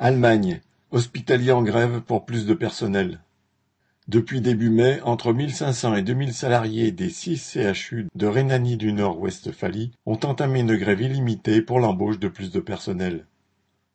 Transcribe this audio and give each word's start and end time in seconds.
Allemagne, 0.00 0.60
hospitalier 0.92 1.50
en 1.50 1.62
grève 1.62 2.02
pour 2.02 2.24
plus 2.24 2.46
de 2.46 2.54
personnel. 2.54 3.18
Depuis 4.06 4.40
début 4.40 4.70
mai, 4.70 5.00
entre 5.02 5.32
1500 5.32 5.96
et 5.96 6.02
2000 6.02 6.32
salariés 6.32 6.92
des 6.92 7.10
six 7.10 7.36
CHU 7.36 8.06
de 8.14 8.26
Rhénanie 8.28 8.76
du 8.76 8.92
Nord-Westphalie 8.92 9.90
ont 10.06 10.20
entamé 10.22 10.60
une 10.60 10.76
grève 10.76 11.00
illimitée 11.00 11.62
pour 11.62 11.80
l'embauche 11.80 12.20
de 12.20 12.28
plus 12.28 12.52
de 12.52 12.60
personnel. 12.60 13.26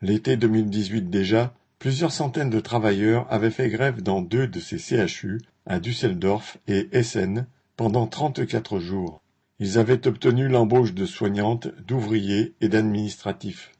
L'été 0.00 0.36
2018 0.36 1.10
déjà, 1.10 1.52
plusieurs 1.80 2.12
centaines 2.12 2.50
de 2.50 2.60
travailleurs 2.60 3.26
avaient 3.28 3.50
fait 3.50 3.68
grève 3.68 4.00
dans 4.00 4.22
deux 4.22 4.46
de 4.46 4.60
ces 4.60 4.78
CHU, 4.78 5.40
à 5.66 5.80
Düsseldorf 5.80 6.58
et 6.68 6.88
Essen, 6.92 7.48
pendant 7.76 8.06
34 8.06 8.78
jours. 8.78 9.20
Ils 9.58 9.78
avaient 9.78 10.06
obtenu 10.06 10.46
l'embauche 10.46 10.94
de 10.94 11.06
soignantes, 11.06 11.66
d'ouvriers 11.88 12.54
et 12.60 12.68
d'administratifs. 12.68 13.72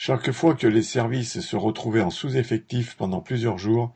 Chaque 0.00 0.30
fois 0.30 0.54
que 0.54 0.68
les 0.68 0.84
services 0.84 1.40
se 1.40 1.56
retrouvaient 1.56 2.02
en 2.02 2.10
sous-effectif 2.10 2.94
pendant 2.94 3.20
plusieurs 3.20 3.58
jours, 3.58 3.92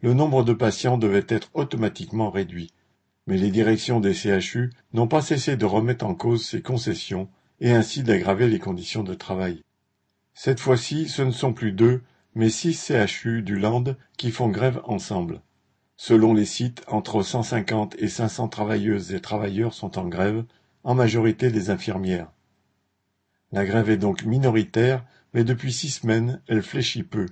le 0.00 0.12
nombre 0.12 0.42
de 0.42 0.52
patients 0.52 0.98
devait 0.98 1.26
être 1.28 1.48
automatiquement 1.54 2.28
réduit. 2.28 2.72
Mais 3.28 3.36
les 3.36 3.52
directions 3.52 4.00
des 4.00 4.14
CHU 4.14 4.72
n'ont 4.94 5.06
pas 5.06 5.22
cessé 5.22 5.56
de 5.56 5.64
remettre 5.64 6.04
en 6.04 6.16
cause 6.16 6.44
ces 6.44 6.60
concessions 6.60 7.28
et 7.60 7.70
ainsi 7.70 8.02
d'aggraver 8.02 8.48
les 8.48 8.58
conditions 8.58 9.04
de 9.04 9.14
travail. 9.14 9.62
Cette 10.34 10.58
fois-ci, 10.58 11.08
ce 11.08 11.22
ne 11.22 11.30
sont 11.30 11.52
plus 11.52 11.70
deux, 11.70 12.02
mais 12.34 12.50
six 12.50 12.74
CHU 12.74 13.42
du 13.42 13.56
Land 13.56 13.94
qui 14.16 14.32
font 14.32 14.48
grève 14.48 14.80
ensemble. 14.82 15.40
Selon 15.96 16.34
les 16.34 16.46
sites, 16.46 16.82
entre 16.88 17.22
150 17.22 17.94
et 18.00 18.08
500 18.08 18.48
travailleuses 18.48 19.14
et 19.14 19.20
travailleurs 19.20 19.72
sont 19.72 20.00
en 20.00 20.08
grève, 20.08 20.42
en 20.82 20.96
majorité 20.96 21.52
des 21.52 21.70
infirmières. 21.70 22.32
La 23.52 23.64
grève 23.64 23.88
est 23.88 23.98
donc 23.98 24.24
minoritaire 24.24 25.04
mais 25.34 25.44
depuis 25.44 25.72
six 25.72 25.90
semaines 25.90 26.40
elle 26.46 26.62
fléchit 26.62 27.02
peu. 27.02 27.26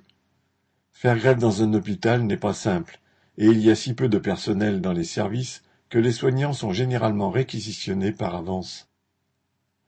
Faire 0.93 1.17
grève 1.17 1.39
dans 1.39 1.63
un 1.63 1.73
hôpital 1.73 2.23
n'est 2.23 2.37
pas 2.37 2.53
simple, 2.53 3.01
et 3.39 3.47
il 3.47 3.61
y 3.61 3.71
a 3.71 3.75
si 3.75 3.95
peu 3.95 4.09
de 4.09 4.19
personnel 4.19 4.81
dans 4.81 4.93
les 4.93 5.05
services 5.05 5.63
que 5.89 5.99
les 5.99 6.13
soignants 6.13 6.53
sont 6.53 6.73
généralement 6.73 7.31
réquisitionnés 7.31 8.13
par 8.13 8.35
avance. 8.35 8.89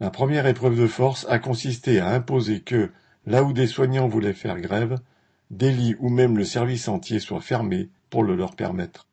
La 0.01 0.11
première 0.11 0.47
épreuve 0.47 0.79
de 0.79 0.87
force 0.87 1.27
a 1.29 1.39
consisté 1.39 2.01
à 2.01 2.11
imposer 2.11 2.61
que, 2.61 2.91
là 3.27 3.43
où 3.43 3.53
des 3.53 3.67
soignants 3.67 4.09
voulaient 4.09 4.33
faire 4.33 4.61
grève, 4.61 4.99
des 5.51 5.73
lits 5.73 5.97
ou 5.99 6.09
même 6.09 6.37
le 6.37 6.45
service 6.45 6.89
entier 6.89 7.21
soient 7.21 7.41
fermés 7.41 7.89
pour 8.11 8.23
le 8.23 8.35
leur 8.35 8.57
permettre. 8.57 9.07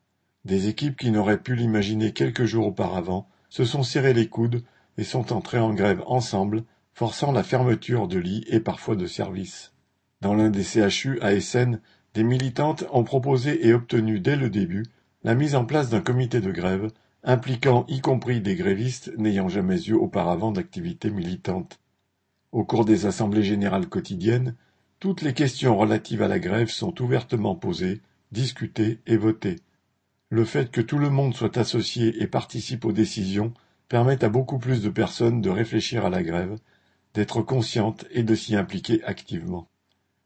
Des 0.44 0.68
équipes 0.68 0.98
qui 0.98 1.12
n'auraient 1.12 1.42
pu 1.42 1.56
l'imaginer 1.56 2.14
quelques 2.14 2.46
jours 2.46 2.68
auparavant 2.68 3.28
se 3.50 3.64
sont 3.64 3.84
serrées 3.84 4.14
les 4.14 4.28
coudes 4.28 4.64
et 4.98 5.04
sont 5.04 5.34
entrées 5.34 5.60
en 5.60 5.74
grève 5.74 6.04
ensemble 6.08 6.64
forçant 7.02 7.32
la 7.32 7.42
fermeture 7.42 8.08
de 8.08 8.20
lits 8.20 8.46
et 8.46 8.60
parfois 8.60 8.96
de 8.96 9.08
services. 9.08 9.74
Dans 10.22 10.36
l'un 10.36 10.52
des 10.52 10.64
CHU 10.64 11.20
à 11.22 11.34
Essen, 11.34 11.82
des 12.14 12.24
militantes 12.24 12.84
ont 12.92 13.04
proposé 13.04 13.68
et 13.68 13.74
obtenu 13.74 14.20
dès 14.20 14.36
le 14.36 14.52
début 14.52 14.86
la 15.24 15.34
mise 15.34 15.56
en 15.56 15.66
place 15.66 15.90
d'un 15.90 16.02
comité 16.02 16.42
de 16.42 16.52
grève 16.52 16.92
impliquant 17.24 17.88
y 17.88 18.02
compris 18.02 18.40
des 18.40 18.54
grévistes 18.54 19.12
n'ayant 19.18 19.50
jamais 19.50 19.82
eu 19.86 19.94
auparavant 19.94 20.52
d'activité 20.52 21.10
militante. 21.10 21.80
Au 22.52 22.66
cours 22.66 22.86
des 22.86 23.08
assemblées 23.08 23.42
générales 23.42 23.90
quotidiennes, 23.90 24.54
toutes 25.00 25.24
les 25.24 25.34
questions 25.34 25.76
relatives 25.76 26.22
à 26.22 26.28
la 26.28 26.38
grève 26.38 26.70
sont 26.70 27.02
ouvertement 27.02 27.56
posées, 27.56 28.02
discutées 28.32 29.00
et 29.08 29.18
votées. 29.18 29.56
Le 30.30 30.46
fait 30.46 30.70
que 30.70 30.82
tout 30.82 31.00
le 31.00 31.10
monde 31.10 31.34
soit 31.34 31.58
associé 31.58 32.22
et 32.22 32.28
participe 32.28 32.86
aux 32.86 32.92
décisions 32.92 33.56
permet 33.90 34.24
à 34.24 34.30
beaucoup 34.30 34.60
plus 34.60 34.84
de 34.84 34.90
personnes 34.90 35.42
de 35.42 35.50
réfléchir 35.50 36.06
à 36.06 36.12
la 36.12 36.22
grève 36.22 36.60
d'être 37.14 37.42
consciente 37.42 38.06
et 38.12 38.24
de 38.24 38.36
s'y 38.36 38.56
impliquer 38.56 39.04
activement. 39.04 39.68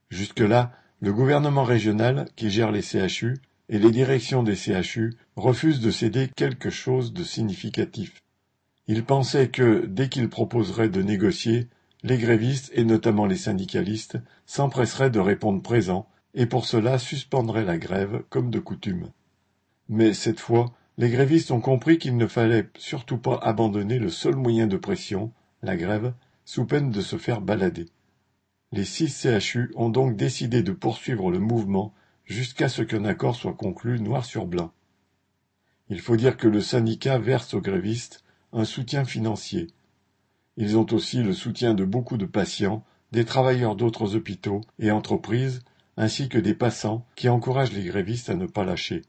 Jusque-là, 0.09 0.71
le 1.01 1.13
gouvernement 1.13 1.63
régional, 1.63 2.27
qui 2.35 2.49
gère 2.49 2.71
les 2.71 2.81
CHU, 2.81 3.37
et 3.69 3.79
les 3.79 3.91
directions 3.91 4.43
des 4.43 4.55
CHU 4.55 5.13
refusent 5.35 5.79
de 5.79 5.91
céder 5.91 6.29
quelque 6.35 6.69
chose 6.69 7.13
de 7.13 7.23
significatif. 7.23 8.21
Ils 8.87 9.03
pensaient 9.03 9.49
que, 9.49 9.85
dès 9.87 10.09
qu'ils 10.09 10.29
proposeraient 10.29 10.89
de 10.89 11.01
négocier, 11.01 11.67
les 12.03 12.17
grévistes, 12.17 12.71
et 12.75 12.85
notamment 12.85 13.25
les 13.25 13.35
syndicalistes, 13.35 14.19
s'empresseraient 14.45 15.09
de 15.09 15.19
répondre 15.19 15.61
présent, 15.61 16.07
et 16.35 16.45
pour 16.45 16.65
cela 16.65 16.99
suspendraient 16.99 17.65
la 17.65 17.77
grève 17.77 18.23
comme 18.29 18.51
de 18.51 18.59
coutume. 18.59 19.09
Mais 19.89 20.13
cette 20.13 20.39
fois, 20.39 20.73
les 20.97 21.09
grévistes 21.09 21.51
ont 21.51 21.61
compris 21.61 21.97
qu'il 21.97 22.15
ne 22.17 22.27
fallait 22.27 22.69
surtout 22.77 23.17
pas 23.17 23.39
abandonner 23.41 23.97
le 23.97 24.09
seul 24.09 24.35
moyen 24.35 24.67
de 24.67 24.77
pression, 24.77 25.31
la 25.63 25.75
grève, 25.75 26.13
sous 26.45 26.65
peine 26.65 26.91
de 26.91 27.01
se 27.01 27.17
faire 27.17 27.41
balader. 27.41 27.87
Les 28.71 28.85
six 28.85 29.09
CHU 29.09 29.71
ont 29.75 29.89
donc 29.89 30.15
décidé 30.15 30.63
de 30.63 30.71
poursuivre 30.71 31.31
le 31.31 31.39
mouvement 31.39 31.93
jusqu'à 32.25 32.69
ce 32.69 32.81
qu'un 32.81 33.05
accord 33.05 33.35
soit 33.35 33.53
conclu 33.53 33.99
noir 33.99 34.25
sur 34.25 34.45
blanc. 34.45 34.71
Il 35.89 35.99
faut 35.99 36.15
dire 36.15 36.37
que 36.37 36.47
le 36.47 36.61
syndicat 36.61 37.19
verse 37.19 37.53
aux 37.53 37.61
grévistes 37.61 38.23
un 38.53 38.65
soutien 38.65 39.05
financier. 39.05 39.67
Ils 40.57 40.77
ont 40.77 40.87
aussi 40.93 41.21
le 41.21 41.33
soutien 41.33 41.73
de 41.73 41.83
beaucoup 41.83 42.17
de 42.17 42.25
patients, 42.25 42.83
des 43.11 43.25
travailleurs 43.25 43.75
d'autres 43.75 44.15
hôpitaux 44.15 44.61
et 44.79 44.91
entreprises, 44.91 45.61
ainsi 45.97 46.29
que 46.29 46.37
des 46.37 46.53
passants 46.53 47.05
qui 47.15 47.29
encouragent 47.29 47.73
les 47.73 47.83
grévistes 47.83 48.29
à 48.29 48.35
ne 48.35 48.45
pas 48.45 48.63
lâcher. 48.63 49.01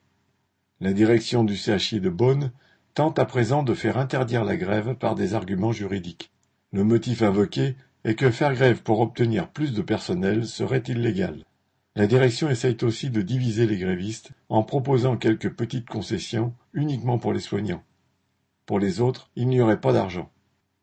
La 0.80 0.92
direction 0.92 1.44
du 1.44 1.56
CHI 1.56 2.00
de 2.00 2.10
Bonn 2.10 2.52
tente 2.94 3.18
à 3.18 3.24
présent 3.24 3.62
de 3.62 3.74
faire 3.74 3.98
interdire 3.98 4.44
la 4.44 4.56
grève 4.56 4.94
par 4.94 5.14
des 5.14 5.34
arguments 5.34 5.72
juridiques. 5.72 6.30
Le 6.76 6.84
motif 6.84 7.22
invoqué 7.22 7.74
est 8.04 8.16
que 8.16 8.30
faire 8.30 8.52
grève 8.52 8.82
pour 8.82 9.00
obtenir 9.00 9.48
plus 9.48 9.72
de 9.72 9.80
personnel 9.80 10.44
serait 10.44 10.82
illégal. 10.86 11.42
La 11.94 12.06
direction 12.06 12.50
essaye 12.50 12.76
aussi 12.82 13.08
de 13.08 13.22
diviser 13.22 13.66
les 13.66 13.78
grévistes 13.78 14.32
en 14.50 14.62
proposant 14.62 15.16
quelques 15.16 15.48
petites 15.48 15.88
concessions 15.88 16.52
uniquement 16.74 17.18
pour 17.18 17.32
les 17.32 17.40
soignants. 17.40 17.82
Pour 18.66 18.78
les 18.78 19.00
autres, 19.00 19.30
il 19.36 19.48
n'y 19.48 19.62
aurait 19.62 19.80
pas 19.80 19.94
d'argent. 19.94 20.30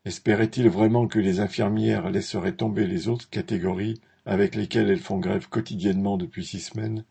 Espérait-il 0.03 0.67
vraiment 0.67 1.05
que 1.05 1.19
les 1.19 1.39
infirmières 1.39 2.09
laisseraient 2.09 2.55
tomber 2.55 2.87
les 2.87 3.07
autres 3.07 3.29
catégories 3.29 4.01
avec 4.25 4.55
lesquelles 4.55 4.89
elles 4.89 4.97
font 4.97 5.19
grève 5.19 5.47
quotidiennement 5.47 6.17
depuis 6.17 6.43
six 6.43 6.61
semaines? 6.61 7.05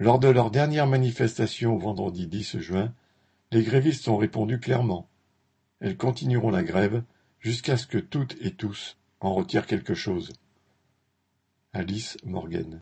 Lors 0.00 0.18
de 0.18 0.26
leur 0.26 0.50
dernière 0.50 0.88
manifestation 0.88 1.76
vendredi 1.76 2.26
10 2.26 2.58
juin, 2.58 2.92
les 3.52 3.62
grévistes 3.62 4.08
ont 4.08 4.16
répondu 4.16 4.58
clairement. 4.58 5.08
Elles 5.78 5.96
continueront 5.96 6.50
la 6.50 6.64
grève 6.64 7.04
jusqu'à 7.40 7.76
ce 7.76 7.86
que 7.86 7.98
toutes 7.98 8.36
et 8.40 8.54
tous 8.54 8.96
en 9.20 9.34
retirent 9.34 9.66
quelque 9.66 9.94
chose. 9.94 10.32
Alice 11.72 12.16
Morgan 12.24 12.78